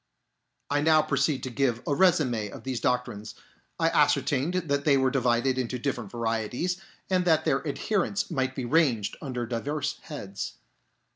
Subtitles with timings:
[0.71, 3.35] I now proceed to give a resume of these doctrines.
[3.79, 8.55] I ascertained that they were divided [^ into different varieties, and that their adherents might
[8.55, 10.53] be ranged under diverse heads.